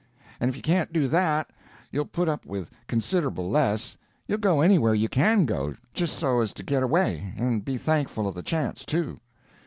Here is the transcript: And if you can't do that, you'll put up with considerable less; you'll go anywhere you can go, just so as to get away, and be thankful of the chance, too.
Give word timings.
And 0.39 0.49
if 0.49 0.55
you 0.55 0.63
can't 0.63 0.91
do 0.91 1.07
that, 1.09 1.51
you'll 1.91 2.07
put 2.07 2.27
up 2.27 2.43
with 2.43 2.71
considerable 2.87 3.47
less; 3.47 3.99
you'll 4.27 4.39
go 4.39 4.61
anywhere 4.61 4.95
you 4.95 5.07
can 5.07 5.45
go, 5.45 5.75
just 5.93 6.17
so 6.17 6.39
as 6.41 6.53
to 6.53 6.63
get 6.63 6.81
away, 6.81 7.35
and 7.37 7.63
be 7.63 7.77
thankful 7.77 8.27
of 8.27 8.33
the 8.33 8.41
chance, 8.41 8.83
too. 8.83 9.19